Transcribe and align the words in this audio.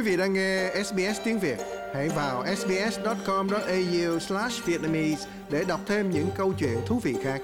Quý 0.00 0.10
vị 0.10 0.16
đang 0.16 0.32
nghe 0.32 0.70
SBS 0.84 1.20
tiếng 1.24 1.38
Việt, 1.38 1.58
hãy 1.94 2.08
vào 2.08 2.44
sbs.com.au/vietnamese 2.56 5.28
để 5.50 5.64
đọc 5.64 5.80
thêm 5.86 6.10
những 6.10 6.28
câu 6.36 6.52
chuyện 6.58 6.78
thú 6.86 7.00
vị 7.02 7.16
khác. 7.22 7.40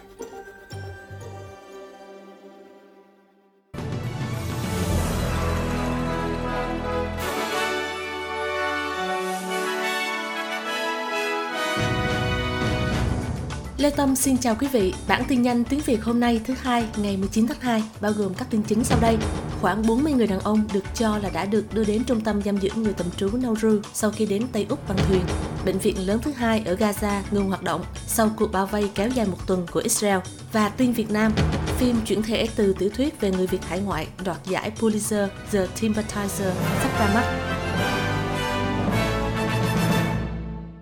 Lê 13.79 13.91
Tâm 13.91 14.17
xin 14.17 14.39
chào 14.39 14.57
quý 14.61 14.69
vị. 14.73 14.95
Bản 15.09 15.23
tin 15.29 15.43
nhanh 15.43 15.65
tiếng 15.65 15.81
Việt 15.81 16.03
hôm 16.03 16.21
nay 16.21 16.41
thứ 16.47 16.55
hai 16.63 16.85
ngày 16.97 17.17
19 17.17 17.47
tháng 17.47 17.61
2 17.61 17.83
bao 18.01 18.13
gồm 18.13 18.35
các 18.35 18.49
tin 18.51 18.63
chính 18.63 18.85
sau 18.85 18.99
đây. 19.01 19.17
Khoảng 19.61 19.87
40 19.87 20.13
người 20.13 20.27
đàn 20.27 20.41
ông 20.41 20.69
được 20.73 20.85
cho 20.95 21.19
là 21.19 21.31
đã 21.31 21.45
được 21.45 21.75
đưa 21.75 21.85
đến 21.85 22.05
trung 22.05 22.21
tâm 22.21 22.43
giam 22.43 22.57
giữ 22.57 22.71
người 22.77 22.93
tạm 22.93 23.07
trú 23.17 23.29
Nauru 23.37 23.81
sau 23.93 24.11
khi 24.11 24.27
đến 24.27 24.43
Tây 24.53 24.67
Úc 24.69 24.89
bằng 24.89 24.99
thuyền. 25.09 25.21
Bệnh 25.65 25.79
viện 25.79 26.07
lớn 26.07 26.19
thứ 26.23 26.33
hai 26.33 26.63
ở 26.67 26.75
Gaza 26.75 27.21
ngừng 27.31 27.49
hoạt 27.49 27.63
động 27.63 27.85
sau 28.07 28.31
cuộc 28.37 28.53
bao 28.53 28.67
vây 28.67 28.91
kéo 28.95 29.09
dài 29.09 29.27
một 29.27 29.47
tuần 29.47 29.67
của 29.73 29.81
Israel. 29.81 30.19
Và 30.53 30.69
tin 30.69 30.93
Việt 30.93 31.11
Nam, 31.11 31.33
phim 31.79 31.97
chuyển 32.07 32.23
thể 32.23 32.49
từ 32.57 32.75
tiểu 32.79 32.91
thuyết 32.97 33.21
về 33.21 33.31
người 33.31 33.47
Việt 33.47 33.65
hải 33.65 33.81
ngoại 33.81 34.07
đoạt 34.25 34.39
giải 34.49 34.73
Pulitzer 34.81 35.29
The 35.53 35.67
Sympathizer 35.67 36.53
sắp 36.83 36.99
ra 36.99 37.15
mắt. 37.15 37.25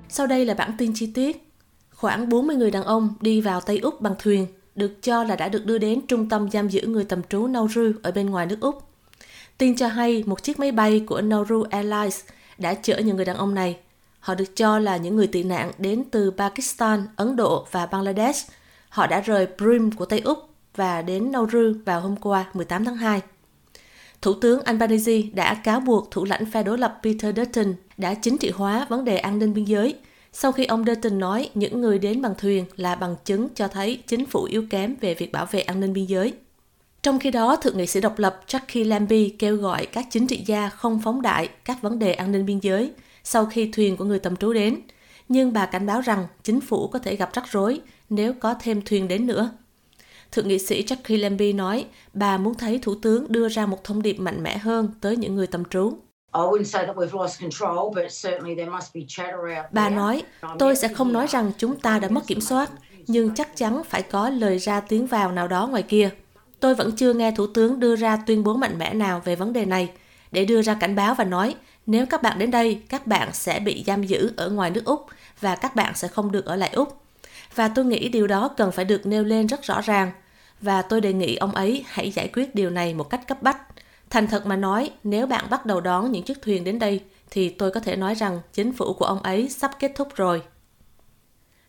Sau 0.09 0.27
đây 0.27 0.45
là 0.45 0.54
bản 0.54 0.73
tin 0.79 0.93
chi 0.95 1.12
tiết. 1.15 1.51
Khoảng 1.91 2.29
40 2.29 2.56
người 2.56 2.70
đàn 2.70 2.84
ông 2.84 3.15
đi 3.20 3.41
vào 3.41 3.60
Tây 3.60 3.79
Úc 3.79 4.01
bằng 4.01 4.15
thuyền, 4.18 4.46
được 4.77 5.02
cho 5.02 5.24
là 5.24 5.37
đã 5.37 5.48
được 5.48 5.66
đưa 5.66 5.78
đến 5.78 6.01
trung 6.06 6.28
tâm 6.28 6.51
giam 6.51 6.69
giữ 6.69 6.87
người 6.87 7.05
tạm 7.05 7.23
trú 7.23 7.46
Nauru 7.46 7.92
ở 8.02 8.10
bên 8.12 8.30
ngoài 8.30 8.46
nước 8.46 8.60
Úc. 8.60 8.82
Tin 9.59 9.76
cho 9.76 9.88
hay 9.88 10.24
một 10.26 10.43
chiếc 10.43 10.59
máy 10.59 10.73
bay 10.73 11.04
của 11.07 11.21
Nauru 11.21 11.62
Airlines 11.71 12.21
đã 12.59 12.74
chở 12.74 12.98
những 12.98 13.16
người 13.16 13.24
đàn 13.24 13.37
ông 13.37 13.54
này. 13.54 13.76
Họ 14.21 14.35
được 14.35 14.57
cho 14.57 14.79
là 14.79 14.96
những 14.96 15.16
người 15.16 15.26
tị 15.26 15.43
nạn 15.43 15.73
đến 15.79 16.04
từ 16.10 16.30
Pakistan, 16.30 17.07
Ấn 17.16 17.37
Độ 17.37 17.66
và 17.71 17.87
Bangladesh. 17.87 18.52
Họ 18.88 19.07
đã 19.07 19.21
rời 19.21 19.46
Brim 19.59 19.90
của 19.93 20.07
Tây 20.07 20.21
Úc 20.21 20.38
và 20.76 21.02
đến 21.02 21.32
Nauru 21.32 21.73
vào 21.85 22.01
hôm 22.01 22.16
qua 22.16 22.45
18 22.54 22.85
tháng 22.85 22.96
2. 22.96 23.20
Thủ 24.23 24.32
tướng 24.32 24.63
Albanese 24.63 25.23
đã 25.35 25.54
cáo 25.54 25.80
buộc 25.80 26.10
thủ 26.10 26.24
lãnh 26.24 26.51
phe 26.51 26.63
đối 26.63 26.79
lập 26.79 27.01
Peter 27.02 27.37
Dutton 27.37 27.74
đã 27.96 28.15
chính 28.15 28.38
trị 28.38 28.51
hóa 28.51 28.87
vấn 28.88 29.04
đề 29.04 29.16
an 29.16 29.38
ninh 29.38 29.54
biên 29.54 29.65
giới– 29.65 29.95
sau 30.37 30.52
khi 30.52 30.65
ông 30.65 30.85
Dutton 30.85 31.18
nói 31.18 31.51
những 31.54 31.80
người 31.80 31.99
đến 31.99 32.23
bằng 32.23 32.35
thuyền 32.38 32.65
là 32.77 32.95
bằng 32.95 33.16
chứng 33.24 33.49
cho 33.54 33.68
thấy 33.68 34.02
chính 34.07 34.27
phủ 34.27 34.45
yếu 34.45 34.65
kém 34.71 34.95
về 35.01 35.15
việc 35.15 35.32
bảo 35.32 35.46
vệ 35.46 35.60
an 35.60 35.80
ninh 35.80 35.93
biên 35.93 36.04
giới. 36.04 36.32
Trong 37.02 37.18
khi 37.18 37.30
đó, 37.30 37.57
Thượng 37.57 37.79
nghị 37.79 37.87
sĩ 37.87 38.01
độc 38.01 38.18
lập 38.18 38.41
Jackie 38.46 38.88
Lambie 38.88 39.29
kêu 39.38 39.57
gọi 39.57 39.87
các 39.87 40.07
chính 40.10 40.26
trị 40.26 40.43
gia 40.46 40.68
không 40.68 41.01
phóng 41.04 41.23
đại 41.23 41.49
các 41.65 41.82
vấn 41.82 41.99
đề 41.99 42.13
an 42.13 42.32
ninh 42.32 42.46
biên 42.46 42.59
giới 42.59 42.91
sau 43.24 43.46
khi 43.46 43.71
thuyền 43.73 43.96
của 43.96 44.04
người 44.04 44.18
tầm 44.18 44.37
trú 44.37 44.52
đến. 44.52 44.80
Nhưng 45.29 45.52
bà 45.52 45.66
cảnh 45.66 45.87
báo 45.87 46.01
rằng 46.01 46.26
chính 46.43 46.60
phủ 46.60 46.88
có 46.88 46.98
thể 46.98 47.16
gặp 47.16 47.30
rắc 47.35 47.45
rối 47.51 47.80
nếu 48.10 48.32
có 48.32 48.54
thêm 48.54 48.82
thuyền 48.82 49.09
đến 49.09 49.26
nữa. 49.26 49.51
Thượng 50.32 50.48
nghị 50.48 50.59
sĩ 50.59 50.85
Jackie 50.85 51.21
Lambie 51.21 51.52
nói 51.52 51.87
bà 52.13 52.38
muốn 52.38 52.54
thấy 52.54 52.79
Thủ 52.79 52.95
tướng 52.95 53.32
đưa 53.32 53.48
ra 53.48 53.66
một 53.66 53.85
thông 53.85 54.02
điệp 54.02 54.21
mạnh 54.21 54.43
mẽ 54.43 54.59
hơn 54.59 54.88
tới 55.01 55.16
những 55.16 55.35
người 55.35 55.46
tầm 55.46 55.65
trú. 55.65 55.93
Bà 59.73 59.88
nói, 59.90 60.23
tôi 60.59 60.76
sẽ 60.76 60.88
không 60.88 61.13
nói 61.13 61.26
rằng 61.26 61.52
chúng 61.59 61.76
ta 61.76 61.99
đã 61.99 62.09
mất 62.09 62.26
kiểm 62.26 62.41
soát, 62.41 62.71
nhưng 63.07 63.35
chắc 63.35 63.57
chắn 63.57 63.82
phải 63.88 64.03
có 64.03 64.31
lời 64.31 64.59
ra 64.59 64.81
tiếng 64.81 65.06
vào 65.06 65.32
nào 65.32 65.49
đó 65.49 65.66
ngoài 65.66 65.82
kia. 65.82 66.10
Tôi 66.60 66.75
vẫn 66.75 66.97
chưa 66.97 67.12
nghe 67.12 67.32
Thủ 67.37 67.47
tướng 67.47 67.81
đưa 67.81 67.97
ra 67.97 68.16
tuyên 68.26 68.44
bố 68.44 68.54
mạnh 68.54 68.78
mẽ 68.78 68.94
nào 68.94 69.22
về 69.25 69.37
vấn 69.37 69.53
đề 69.53 69.65
này, 69.65 69.91
để 70.31 70.44
đưa 70.44 70.62
ra 70.62 70.75
cảnh 70.75 70.97
báo 70.97 71.15
và 71.15 71.25
nói, 71.25 71.54
nếu 71.87 72.06
các 72.06 72.22
bạn 72.22 72.38
đến 72.38 72.50
đây, 72.50 72.81
các 72.88 73.06
bạn 73.06 73.28
sẽ 73.32 73.60
bị 73.60 73.84
giam 73.87 74.03
giữ 74.03 74.32
ở 74.37 74.50
ngoài 74.50 74.70
nước 74.70 74.84
Úc 74.84 75.06
và 75.41 75.56
các 75.56 75.76
bạn 75.76 75.92
sẽ 75.97 76.08
không 76.08 76.32
được 76.32 76.44
ở 76.44 76.56
lại 76.56 76.70
Úc. 76.72 77.00
Và 77.54 77.69
tôi 77.69 77.84
nghĩ 77.84 78.08
điều 78.08 78.26
đó 78.26 78.48
cần 78.56 78.72
phải 78.72 78.84
được 78.84 79.06
nêu 79.06 79.25
lên 79.25 79.47
rất 79.47 79.62
rõ 79.62 79.81
ràng. 79.81 80.10
Và 80.60 80.82
tôi 80.82 81.00
đề 81.00 81.12
nghị 81.12 81.37
ông 81.37 81.54
ấy 81.54 81.84
hãy 81.88 82.10
giải 82.10 82.28
quyết 82.28 82.54
điều 82.54 82.70
này 82.70 82.94
một 82.94 83.10
cách 83.10 83.28
cấp 83.28 83.42
bách 83.42 83.58
Thành 84.14 84.26
thật 84.26 84.47
mà 84.47 84.56
nói, 84.56 84.91
nếu 85.04 85.26
bạn 85.26 85.44
bắt 85.50 85.66
đầu 85.66 85.80
đón 85.80 86.12
những 86.12 86.22
chiếc 86.22 86.42
thuyền 86.42 86.64
đến 86.64 86.78
đây, 86.78 87.00
thì 87.30 87.48
tôi 87.48 87.70
có 87.70 87.80
thể 87.80 87.97
nói 87.97 88.14
rằng 88.14 88.41
chính 88.52 88.72
phủ 88.72 88.92
của 88.92 89.04
ông 89.04 89.22
ấy 89.22 89.48
sắp 89.48 89.70
kết 89.78 89.92
thúc 89.94 90.08
rồi. 90.14 90.42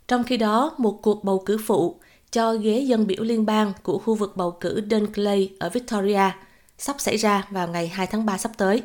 Trong 0.08 0.24
khi 0.24 0.38
đó, 0.38 0.76
một 0.78 1.00
cuộc 1.02 1.24
bầu 1.24 1.44
cử 1.46 1.58
phụ 1.66 2.00
cho 2.32 2.54
ghế 2.54 2.80
dân 2.80 3.08
biểu 3.08 3.24
liên 3.24 3.46
bang 3.46 3.74
của 3.84 3.98
khu 3.98 4.16
vực 4.16 4.38
bầu 4.38 4.52
cử 4.52 4.82
Dunclay 4.92 5.54
ở 5.60 5.70
Victoria 5.70 6.32
sắp 6.78 6.96
xảy 7.00 7.18
ra 7.18 7.48
vào 7.50 7.68
ngày 7.68 7.88
2 7.88 8.08
tháng 8.08 8.26
3 8.26 8.38
sắp 8.38 8.52
tới. 8.58 8.82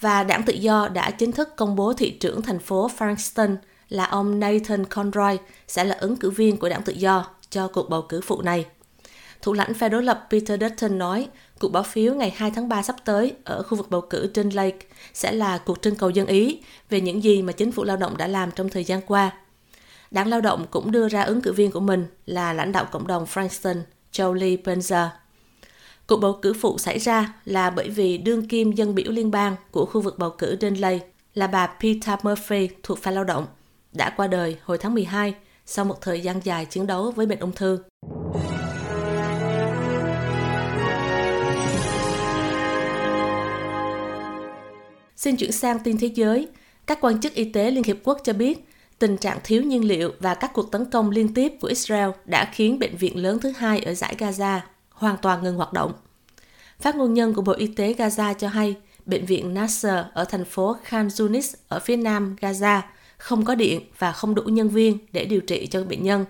Và 0.00 0.24
đảng 0.24 0.42
tự 0.42 0.52
do 0.52 0.88
đã 0.88 1.10
chính 1.10 1.32
thức 1.32 1.56
công 1.56 1.76
bố 1.76 1.92
thị 1.92 2.10
trưởng 2.10 2.42
thành 2.42 2.58
phố 2.58 2.90
Frankston 2.98 3.56
là 3.88 4.04
ông 4.04 4.40
Nathan 4.40 4.84
Conroy 4.84 5.36
sẽ 5.68 5.84
là 5.84 5.96
ứng 6.00 6.16
cử 6.16 6.30
viên 6.30 6.56
của 6.56 6.68
đảng 6.68 6.82
tự 6.82 6.92
do 6.92 7.26
cho 7.50 7.68
cuộc 7.68 7.88
bầu 7.90 8.02
cử 8.02 8.20
phụ 8.20 8.42
này. 8.42 8.66
Thủ 9.42 9.52
lãnh 9.52 9.74
phe 9.74 9.88
đối 9.88 10.02
lập 10.02 10.26
Peter 10.30 10.60
Dutton 10.60 10.98
nói 10.98 11.28
cuộc 11.58 11.68
bỏ 11.68 11.82
phiếu 11.82 12.14
ngày 12.14 12.34
2 12.36 12.50
tháng 12.50 12.68
3 12.68 12.82
sắp 12.82 12.96
tới 13.04 13.34
ở 13.44 13.62
khu 13.62 13.76
vực 13.76 13.90
bầu 13.90 14.00
cử 14.00 14.30
trên 14.34 14.50
Lake 14.50 14.86
sẽ 15.14 15.32
là 15.32 15.58
cuộc 15.58 15.82
trưng 15.82 15.96
cầu 15.96 16.10
dân 16.10 16.26
Ý 16.26 16.60
về 16.90 17.00
những 17.00 17.22
gì 17.22 17.42
mà 17.42 17.52
chính 17.52 17.72
phủ 17.72 17.84
lao 17.84 17.96
động 17.96 18.16
đã 18.16 18.26
làm 18.26 18.50
trong 18.50 18.68
thời 18.68 18.84
gian 18.84 19.00
qua. 19.06 19.30
Đảng 20.10 20.28
lao 20.28 20.40
động 20.40 20.66
cũng 20.70 20.92
đưa 20.92 21.08
ra 21.08 21.22
ứng 21.22 21.40
cử 21.40 21.52
viên 21.52 21.70
của 21.70 21.80
mình 21.80 22.06
là 22.26 22.52
lãnh 22.52 22.72
đạo 22.72 22.84
cộng 22.92 23.06
đồng 23.06 23.24
Frankston, 23.24 23.82
Jolie 24.12 24.62
Benzer. 24.62 25.08
Cuộc 26.06 26.16
bầu 26.16 26.38
cử 26.42 26.52
phụ 26.52 26.78
xảy 26.78 26.98
ra 26.98 27.34
là 27.44 27.70
bởi 27.70 27.88
vì 27.88 28.18
đương 28.18 28.48
kim 28.48 28.72
dân 28.72 28.94
biểu 28.94 29.12
liên 29.12 29.30
bang 29.30 29.56
của 29.70 29.86
khu 29.86 30.00
vực 30.00 30.18
bầu 30.18 30.30
cử 30.30 30.56
Dunley 30.60 31.00
là 31.34 31.46
bà 31.46 31.66
Peter 31.66 32.18
Murphy 32.22 32.68
thuộc 32.82 32.98
phe 32.98 33.12
lao 33.12 33.24
động 33.24 33.46
đã 33.92 34.10
qua 34.16 34.26
đời 34.26 34.56
hồi 34.62 34.78
tháng 34.78 34.94
12 34.94 35.34
sau 35.66 35.84
một 35.84 36.00
thời 36.00 36.20
gian 36.20 36.40
dài 36.44 36.64
chiến 36.64 36.86
đấu 36.86 37.10
với 37.10 37.26
bệnh 37.26 37.38
ung 37.38 37.52
thư. 37.52 37.78
Xin 45.18 45.36
chuyển 45.36 45.52
sang 45.52 45.78
tin 45.78 45.98
thế 45.98 46.06
giới. 46.06 46.48
Các 46.86 46.98
quan 47.00 47.20
chức 47.20 47.34
y 47.34 47.44
tế 47.44 47.70
Liên 47.70 47.84
Hiệp 47.84 47.96
Quốc 48.04 48.18
cho 48.24 48.32
biết, 48.32 48.68
tình 48.98 49.16
trạng 49.16 49.38
thiếu 49.44 49.62
nhiên 49.62 49.88
liệu 49.88 50.12
và 50.20 50.34
các 50.34 50.52
cuộc 50.52 50.70
tấn 50.70 50.84
công 50.84 51.10
liên 51.10 51.34
tiếp 51.34 51.52
của 51.60 51.68
Israel 51.68 52.10
đã 52.24 52.50
khiến 52.52 52.78
bệnh 52.78 52.96
viện 52.96 53.16
lớn 53.16 53.38
thứ 53.38 53.52
hai 53.56 53.80
ở 53.80 53.94
giải 53.94 54.14
Gaza 54.18 54.60
hoàn 54.90 55.16
toàn 55.16 55.42
ngừng 55.42 55.56
hoạt 55.56 55.72
động. 55.72 55.92
Phát 56.80 56.96
ngôn 56.96 57.14
nhân 57.14 57.34
của 57.34 57.42
Bộ 57.42 57.52
Y 57.52 57.66
tế 57.66 57.92
Gaza 57.92 58.34
cho 58.34 58.48
hay, 58.48 58.76
bệnh 59.06 59.26
viện 59.26 59.54
Nasser 59.54 60.04
ở 60.14 60.24
thành 60.24 60.44
phố 60.44 60.76
Khan 60.84 61.08
Yunis 61.18 61.54
ở 61.68 61.80
phía 61.80 61.96
nam 61.96 62.36
Gaza 62.40 62.80
không 63.16 63.44
có 63.44 63.54
điện 63.54 63.80
và 63.98 64.12
không 64.12 64.34
đủ 64.34 64.42
nhân 64.42 64.68
viên 64.68 64.98
để 65.12 65.24
điều 65.24 65.40
trị 65.40 65.66
cho 65.66 65.84
bệnh 65.84 66.02
nhân. 66.02 66.24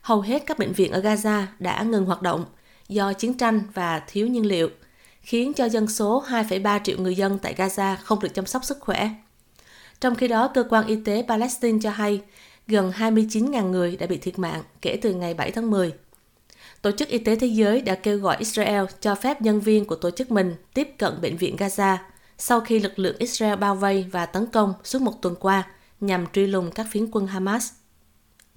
Hầu 0.00 0.20
hết 0.20 0.42
các 0.46 0.58
bệnh 0.58 0.72
viện 0.72 0.92
ở 0.92 1.00
Gaza 1.00 1.42
đã 1.58 1.82
ngừng 1.82 2.04
hoạt 2.04 2.22
động 2.22 2.44
do 2.88 3.12
chiến 3.12 3.34
tranh 3.34 3.60
và 3.74 4.02
thiếu 4.06 4.26
nhiên 4.26 4.46
liệu 4.46 4.68
khiến 5.20 5.52
cho 5.54 5.68
dân 5.68 5.88
số 5.88 6.24
2,3 6.28 6.80
triệu 6.84 6.98
người 6.98 7.14
dân 7.14 7.38
tại 7.38 7.54
Gaza 7.54 7.96
không 8.02 8.20
được 8.20 8.34
chăm 8.34 8.46
sóc 8.46 8.64
sức 8.64 8.80
khỏe. 8.80 9.10
Trong 10.00 10.14
khi 10.14 10.28
đó, 10.28 10.48
cơ 10.54 10.64
quan 10.70 10.86
y 10.86 10.96
tế 11.04 11.24
Palestine 11.28 11.78
cho 11.82 11.90
hay 11.90 12.20
gần 12.66 12.92
29.000 12.98 13.70
người 13.70 13.96
đã 13.96 14.06
bị 14.06 14.18
thiệt 14.18 14.38
mạng 14.38 14.62
kể 14.82 14.98
từ 15.02 15.14
ngày 15.14 15.34
7 15.34 15.50
tháng 15.50 15.70
10. 15.70 15.92
Tổ 16.82 16.90
chức 16.90 17.08
Y 17.08 17.18
tế 17.18 17.36
Thế 17.36 17.46
giới 17.46 17.80
đã 17.80 17.94
kêu 17.94 18.18
gọi 18.18 18.36
Israel 18.38 18.84
cho 19.00 19.14
phép 19.14 19.42
nhân 19.42 19.60
viên 19.60 19.84
của 19.84 19.96
tổ 19.96 20.10
chức 20.10 20.30
mình 20.30 20.54
tiếp 20.74 20.88
cận 20.98 21.20
bệnh 21.20 21.36
viện 21.36 21.56
Gaza 21.56 21.96
sau 22.38 22.60
khi 22.60 22.78
lực 22.78 22.98
lượng 22.98 23.16
Israel 23.18 23.56
bao 23.56 23.74
vây 23.74 24.06
và 24.12 24.26
tấn 24.26 24.46
công 24.46 24.74
suốt 24.84 25.02
một 25.02 25.22
tuần 25.22 25.34
qua 25.40 25.66
nhằm 26.00 26.26
truy 26.32 26.46
lùng 26.46 26.70
các 26.70 26.86
phiến 26.90 27.10
quân 27.12 27.26
Hamas. 27.26 27.72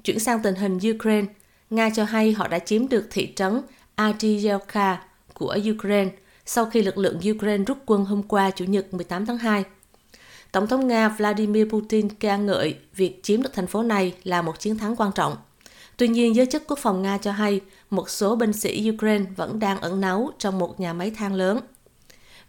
Chuyển 0.04 0.20
sang 0.20 0.42
tình 0.44 0.56
hình 0.56 0.80
Ukraine, 0.96 1.28
Nga 1.70 1.90
cho 1.90 2.04
hay 2.04 2.34
họ 2.34 2.48
đã 2.48 2.60
chiếm 2.60 2.90
được 2.90 3.08
thị 3.12 3.34
trấn 3.36 3.62
Adiyevka 3.96 5.04
của 5.34 5.58
Ukraine 5.76 6.12
sau 6.46 6.66
khi 6.66 6.82
lực 6.82 6.98
lượng 6.98 7.20
Ukraine 7.32 7.64
rút 7.64 7.78
quân 7.86 8.06
hôm 8.06 8.24
qua 8.24 8.52
Chủ 8.52 8.66
nhật 8.66 8.94
18 8.94 9.26
tháng 9.26 9.38
2. 9.38 9.64
Tổng 10.52 10.68
thống 10.68 10.88
Nga 10.88 11.10
Vladimir 11.10 11.70
Putin 11.70 12.10
ca 12.10 12.38
ngợi 12.38 12.76
việc 12.96 13.24
chiếm 13.24 13.42
được 13.42 13.54
thành 13.54 13.68
phố 13.68 13.84
này 13.84 14.14
là 14.24 14.42
một 14.42 14.60
chiến 14.60 14.78
thắng 14.78 14.96
quan 14.96 15.12
trọng. 15.12 15.36
Tuy 15.98 16.08
nhiên, 16.08 16.36
giới 16.36 16.46
chức 16.46 16.64
quốc 16.68 16.80
phòng 16.80 17.02
Nga 17.02 17.18
cho 17.18 17.32
hay 17.32 17.62
một 17.90 18.10
số 18.10 18.36
binh 18.36 18.54
sĩ 18.54 18.92
Ukraine 18.94 19.26
vẫn 19.36 19.60
đang 19.60 19.82
ẩn 19.82 20.02
náu 20.02 20.32
trong 20.40 20.60
một 20.60 20.80
nhà 20.80 20.94
máy 20.94 21.12
than 21.12 21.34
lớn. 21.34 21.60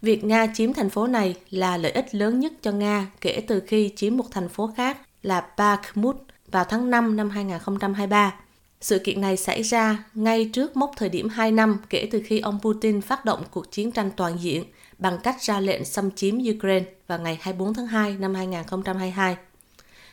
Việc 0.02 0.24
Nga 0.24 0.46
chiếm 0.54 0.72
thành 0.72 0.90
phố 0.90 1.06
này 1.06 1.34
là 1.50 1.76
lợi 1.76 1.92
ích 1.92 2.14
lớn 2.14 2.40
nhất 2.40 2.52
cho 2.62 2.72
Nga 2.72 3.06
kể 3.20 3.44
từ 3.48 3.60
khi 3.60 3.92
chiếm 3.96 4.16
một 4.16 4.24
thành 4.30 4.48
phố 4.48 4.70
khác 4.76 4.98
là 5.22 5.46
Bakhmut 5.56 6.16
vào 6.50 6.64
tháng 6.64 6.90
5 6.90 7.16
năm 7.16 7.30
2023 7.30 8.34
sự 8.84 8.98
kiện 8.98 9.20
này 9.20 9.36
xảy 9.36 9.62
ra 9.62 10.04
ngay 10.14 10.50
trước 10.52 10.76
mốc 10.76 10.92
thời 10.96 11.08
điểm 11.08 11.28
2 11.28 11.52
năm 11.52 11.78
kể 11.90 12.08
từ 12.10 12.22
khi 12.24 12.40
ông 12.40 12.58
Putin 12.62 13.00
phát 13.00 13.24
động 13.24 13.42
cuộc 13.50 13.72
chiến 13.72 13.90
tranh 13.92 14.10
toàn 14.16 14.36
diện 14.40 14.64
bằng 14.98 15.18
cách 15.22 15.36
ra 15.42 15.60
lệnh 15.60 15.84
xâm 15.84 16.10
chiếm 16.10 16.34
Ukraine 16.56 16.84
vào 17.06 17.18
ngày 17.18 17.38
24 17.40 17.74
tháng 17.74 17.86
2 17.86 18.16
năm 18.18 18.34
2022. 18.34 19.36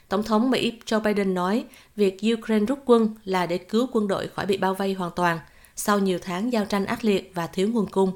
Tổng 0.09 0.23
thống 0.23 0.51
Mỹ 0.51 0.73
Joe 0.85 1.01
Biden 1.01 1.33
nói 1.33 1.65
việc 1.95 2.17
Ukraine 2.37 2.65
rút 2.65 2.79
quân 2.85 3.15
là 3.23 3.45
để 3.45 3.57
cứu 3.57 3.87
quân 3.91 4.07
đội 4.07 4.27
khỏi 4.27 4.45
bị 4.45 4.57
bao 4.57 4.73
vây 4.73 4.93
hoàn 4.93 5.11
toàn 5.15 5.39
sau 5.75 5.99
nhiều 5.99 6.19
tháng 6.21 6.53
giao 6.53 6.65
tranh 6.65 6.85
ác 6.85 7.05
liệt 7.05 7.31
và 7.35 7.47
thiếu 7.47 7.67
nguồn 7.67 7.89
cung. 7.89 8.11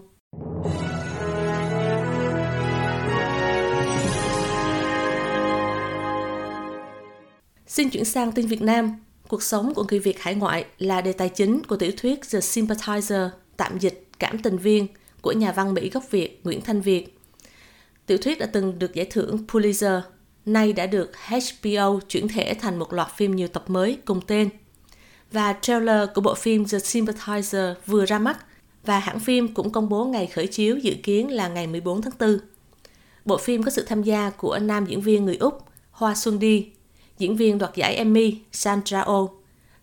Xin 7.68 7.90
chuyển 7.90 8.06
sang 8.06 8.32
tin 8.32 8.48
Việt 8.48 8.62
Nam. 8.62 9.05
Cuộc 9.28 9.44
sống 9.44 9.74
của 9.74 9.86
người 9.90 10.00
Việt 10.00 10.20
hải 10.20 10.36
ngoại 10.36 10.66
là 10.78 11.02
đề 11.02 11.14
tài 11.14 11.30
chính 11.30 11.64
của 11.64 11.78
tiểu 11.78 11.92
thuyết 11.98 12.20
The 12.32 12.40
Sympathizer, 12.40 13.30
tạm 13.58 13.80
dịch 13.80 14.08
Cảm 14.20 14.38
tình 14.40 14.58
viên 14.58 14.88
của 15.22 15.32
nhà 15.32 15.52
văn 15.52 15.74
Mỹ 15.74 15.90
gốc 15.90 16.12
Việt 16.12 16.42
Nguyễn 16.44 16.62
Thanh 16.62 16.82
Việt. 16.82 17.18
Tiểu 18.06 18.18
thuyết 18.18 18.40
đã 18.40 18.46
từng 18.46 18.80
được 18.80 18.94
giải 18.94 19.08
thưởng 19.12 19.46
Pulitzer, 19.48 20.02
nay 20.46 20.74
đã 20.74 20.86
được 20.86 21.12
HBO 21.28 22.00
chuyển 22.10 22.28
thể 22.28 22.54
thành 22.54 22.80
một 22.80 22.94
loạt 22.94 23.08
phim 23.16 23.36
nhiều 23.36 23.48
tập 23.48 23.64
mới 23.68 23.98
cùng 24.06 24.22
tên. 24.28 24.50
Và 25.32 25.56
trailer 25.62 26.10
của 26.16 26.22
bộ 26.22 26.36
phim 26.36 26.66
The 26.66 26.78
Sympathizer 26.78 27.74
vừa 27.86 28.06
ra 28.06 28.20
mắt 28.20 28.38
và 28.86 29.00
hãng 29.00 29.20
phim 29.20 29.54
cũng 29.54 29.72
công 29.72 29.90
bố 29.90 30.06
ngày 30.06 30.28
khởi 30.28 30.48
chiếu 30.48 30.78
dự 30.78 30.94
kiến 31.04 31.32
là 31.32 31.48
ngày 31.48 31.68
14 31.68 32.02
tháng 32.02 32.14
4. 32.20 32.40
Bộ 33.26 33.38
phim 33.38 33.64
có 33.64 33.72
sự 33.72 33.86
tham 33.88 34.04
gia 34.04 34.30
của 34.30 34.60
nam 34.60 34.86
diễn 34.86 35.02
viên 35.02 35.26
người 35.26 35.38
Úc 35.38 35.64
Hoa 35.92 36.16
Xuân 36.16 36.40
Đi, 36.40 36.70
diễn 37.18 37.36
viên 37.36 37.58
đoạt 37.58 37.76
giải 37.76 37.96
Emmy 37.96 38.38
Sandra 38.52 39.06
Oh, 39.06 39.32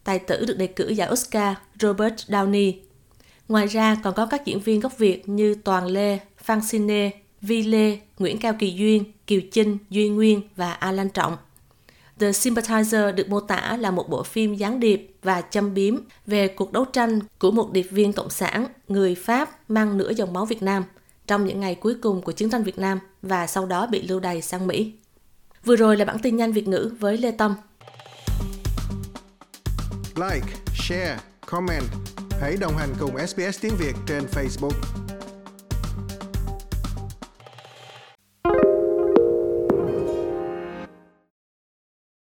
tài 0.04 0.18
tử 0.18 0.44
được 0.44 0.58
đề 0.58 0.66
cử 0.66 0.88
giải 0.88 1.08
Oscar 1.12 1.56
Robert 1.80 2.14
Downey. 2.28 2.72
Ngoài 3.48 3.66
ra 3.66 3.96
còn 4.02 4.14
có 4.14 4.26
các 4.26 4.44
diễn 4.44 4.60
viên 4.60 4.80
gốc 4.80 4.98
Việt 4.98 5.28
như 5.28 5.54
Toàn 5.54 5.86
Lê, 5.86 6.18
Phan 6.36 6.60
Cine, 6.70 7.10
Vi 7.40 7.62
Lê, 7.62 7.98
Nguyễn 8.18 8.38
Cao 8.38 8.54
Kỳ 8.58 8.70
Duyên, 8.70 9.04
Kiều 9.26 9.40
Chinh, 9.52 9.78
Duy 9.90 10.08
Nguyên 10.08 10.42
và 10.56 10.72
Alan 10.72 11.08
Trọng. 11.08 11.36
The 12.18 12.30
Sympathizer 12.30 13.14
được 13.14 13.28
mô 13.28 13.40
tả 13.40 13.76
là 13.80 13.90
một 13.90 14.08
bộ 14.08 14.22
phim 14.22 14.54
gián 14.54 14.80
điệp 14.80 15.14
và 15.22 15.40
châm 15.40 15.74
biếm 15.74 15.96
về 16.26 16.48
cuộc 16.48 16.72
đấu 16.72 16.84
tranh 16.84 17.20
của 17.38 17.50
một 17.50 17.72
điệp 17.72 17.86
viên 17.90 18.12
cộng 18.12 18.30
sản 18.30 18.66
người 18.88 19.14
Pháp 19.14 19.70
mang 19.70 19.98
nửa 19.98 20.10
dòng 20.10 20.32
máu 20.32 20.44
Việt 20.44 20.62
Nam 20.62 20.84
trong 21.26 21.46
những 21.46 21.60
ngày 21.60 21.74
cuối 21.74 21.94
cùng 22.02 22.22
của 22.22 22.32
chiến 22.32 22.50
tranh 22.50 22.62
Việt 22.62 22.78
Nam 22.78 22.98
và 23.22 23.46
sau 23.46 23.66
đó 23.66 23.86
bị 23.86 24.02
lưu 24.02 24.20
đày 24.20 24.42
sang 24.42 24.66
Mỹ. 24.66 24.92
Vừa 25.64 25.76
rồi 25.76 25.96
là 25.96 26.04
bản 26.04 26.18
tin 26.18 26.36
nhanh 26.36 26.52
Việt 26.52 26.68
ngữ 26.68 26.90
với 27.00 27.18
Lê 27.18 27.30
Tâm. 27.30 27.54
Like, 30.16 30.46
share, 30.74 31.18
comment. 31.46 31.84
Hãy 32.40 32.56
đồng 32.60 32.76
hành 32.76 32.88
cùng 33.00 33.26
SBS 33.26 33.60
tiếng 33.60 33.76
Việt 33.78 33.94
trên 34.06 34.22
Facebook. 34.32 34.72